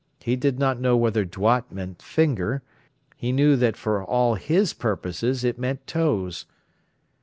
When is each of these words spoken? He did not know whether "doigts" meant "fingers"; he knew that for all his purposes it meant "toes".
He 0.23 0.35
did 0.35 0.57
not 0.57 0.79
know 0.79 0.97
whether 0.97 1.23
"doigts" 1.25 1.71
meant 1.71 2.01
"fingers"; 2.01 2.61
he 3.17 3.31
knew 3.31 3.55
that 3.57 3.77
for 3.77 4.03
all 4.03 4.33
his 4.33 4.73
purposes 4.73 5.43
it 5.43 5.59
meant 5.59 5.85
"toes". 5.85 6.47